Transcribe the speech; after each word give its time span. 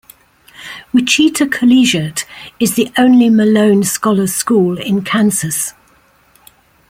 Wichita 0.95 1.45
Collegiate 1.45 2.25
is 2.59 2.73
the 2.73 2.91
only 2.97 3.29
Malone 3.29 3.83
Scholars 3.83 4.33
School 4.33 4.79
in 4.79 5.03
Kansas. 5.03 5.75